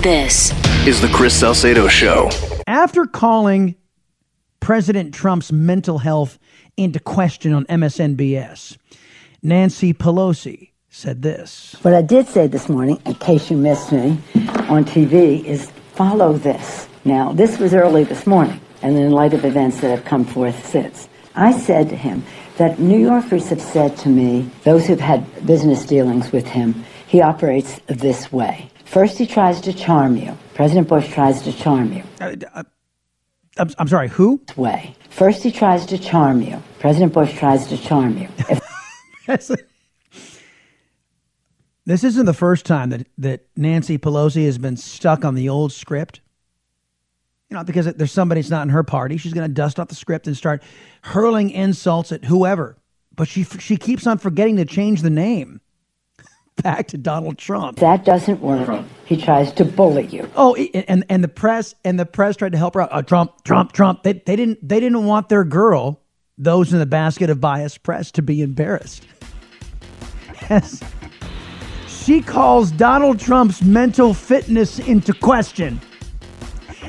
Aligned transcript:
This 0.00 0.52
Is 0.86 1.00
the 1.00 1.08
Chris 1.08 1.38
Salcedo 1.38 1.88
Show. 1.88 2.30
After 2.66 3.06
calling 3.06 3.74
President 4.60 5.14
Trump's 5.14 5.50
mental 5.50 5.98
health 5.98 6.38
into 6.76 7.00
question 7.00 7.52
on 7.52 7.64
MSNBS, 7.66 8.76
Nancy 9.42 9.94
Pelosi 9.94 10.70
said 10.90 11.22
this. 11.22 11.76
What 11.82 11.94
I 11.94 12.02
did 12.02 12.28
say 12.28 12.46
this 12.46 12.68
morning, 12.68 13.00
in 13.06 13.14
case 13.14 13.50
you 13.50 13.56
missed 13.56 13.92
me 13.92 14.18
on 14.68 14.84
TV, 14.84 15.44
is 15.44 15.70
follow 15.94 16.34
this. 16.34 16.88
Now, 17.04 17.32
this 17.32 17.58
was 17.58 17.72
early 17.72 18.04
this 18.04 18.26
morning, 18.26 18.60
and 18.82 18.96
in 18.96 19.10
light 19.10 19.32
of 19.32 19.44
events 19.44 19.80
that 19.80 19.90
have 19.90 20.04
come 20.04 20.24
forth 20.24 20.66
since. 20.66 21.08
I 21.34 21.52
said 21.52 21.88
to 21.90 21.96
him 21.96 22.24
that 22.56 22.78
New 22.78 22.98
Yorkers 22.98 23.48
have 23.48 23.60
said 23.60 23.96
to 23.98 24.08
me, 24.08 24.50
those 24.64 24.86
who've 24.86 25.00
had 25.00 25.46
business 25.46 25.86
dealings 25.86 26.32
with 26.32 26.46
him, 26.46 26.84
he 27.08 27.22
operates 27.22 27.80
this 27.86 28.30
way. 28.30 28.70
First, 28.84 29.16
he 29.16 29.26
tries 29.26 29.62
to 29.62 29.72
charm 29.72 30.16
you. 30.16 30.36
President 30.54 30.88
Bush 30.88 31.08
tries 31.08 31.40
to 31.42 31.52
charm 31.52 31.92
you. 31.92 32.04
Uh, 32.20 32.36
uh, 32.54 32.62
I'm, 33.56 33.70
I'm 33.78 33.88
sorry, 33.88 34.08
who? 34.08 34.42
This 34.46 34.56
way. 34.56 34.94
First, 35.08 35.42
he 35.42 35.50
tries 35.50 35.86
to 35.86 35.98
charm 35.98 36.42
you. 36.42 36.62
President 36.78 37.14
Bush 37.14 37.34
tries 37.36 37.66
to 37.68 37.78
charm 37.78 38.18
you. 38.18 38.28
If 39.30 39.50
This 41.84 42.04
isn't 42.04 42.24
the 42.24 42.34
first 42.34 42.64
time 42.64 42.90
that, 42.90 43.06
that 43.18 43.46
Nancy 43.56 43.98
Pelosi 43.98 44.44
has 44.46 44.56
been 44.56 44.76
stuck 44.76 45.24
on 45.24 45.34
the 45.34 45.48
old 45.50 45.72
script. 45.72 46.20
You 47.50 47.56
know, 47.56 47.64
because 47.64 47.86
there's 47.86 48.12
somebody 48.12 48.40
that's 48.40 48.50
not 48.50 48.62
in 48.62 48.68
her 48.70 48.82
party. 48.82 49.16
She's 49.16 49.34
going 49.34 49.48
to 49.48 49.52
dust 49.52 49.78
off 49.78 49.88
the 49.88 49.94
script 49.94 50.26
and 50.26 50.36
start 50.36 50.62
hurling 51.02 51.50
insults 51.50 52.12
at 52.12 52.24
whoever. 52.24 52.76
But 53.14 53.28
she 53.28 53.44
she 53.44 53.76
keeps 53.76 54.06
on 54.06 54.18
forgetting 54.18 54.56
to 54.56 54.64
change 54.64 55.02
the 55.02 55.10
name 55.10 55.60
back 56.62 56.88
to 56.88 56.98
Donald 56.98 57.38
Trump. 57.38 57.78
that 57.78 58.04
doesn't 58.04 58.40
work, 58.40 58.84
he 59.04 59.16
tries 59.16 59.52
to 59.52 59.64
bully 59.64 60.06
you. 60.06 60.28
Oh, 60.36 60.54
and 60.54 61.04
and 61.08 61.24
the 61.24 61.28
press 61.28 61.74
and 61.84 61.98
the 61.98 62.06
press 62.06 62.36
tried 62.36 62.52
to 62.52 62.58
help 62.58 62.74
her 62.74 62.82
out. 62.82 62.88
Uh, 62.92 63.02
Trump, 63.02 63.44
Trump, 63.44 63.72
Trump. 63.72 64.02
They 64.02 64.14
they 64.14 64.36
didn't 64.36 64.66
they 64.66 64.80
didn't 64.80 65.04
want 65.04 65.28
their 65.28 65.44
girl, 65.44 66.00
those 66.36 66.72
in 66.72 66.78
the 66.78 66.86
basket 66.86 67.30
of 67.30 67.40
biased 67.40 67.82
press, 67.82 68.10
to 68.12 68.22
be 68.22 68.42
embarrassed. 68.42 69.06
Yes. 70.50 70.82
She 71.88 72.22
calls 72.22 72.70
Donald 72.70 73.20
Trump's 73.20 73.62
mental 73.62 74.14
fitness 74.14 74.78
into 74.78 75.12
question. 75.12 75.78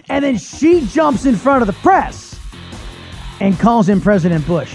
And 0.07 0.23
then 0.23 0.37
she 0.37 0.85
jumps 0.87 1.25
in 1.25 1.35
front 1.35 1.61
of 1.61 1.67
the 1.67 1.73
press 1.73 2.39
and 3.41 3.59
calls 3.59 3.89
him 3.89 3.99
President 4.01 4.47
Bush. 4.47 4.73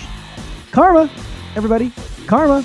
Karma, 0.71 1.11
everybody. 1.57 1.93
Karma. 2.27 2.65